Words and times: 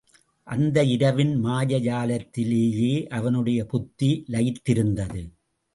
அந்த 0.43 0.83
இரவின் 0.83 1.43
மாயாஜாலத்திலேயே 1.43 3.07
அவனுடைய 3.07 3.65
புத்தி 3.65 4.23
லயித்திருந்தது. 4.27 5.23